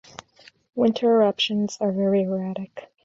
Winter 0.73 1.05
eruptions 1.13 1.77
are 1.79 1.91
very 1.91 2.23
erratic. 2.23 2.91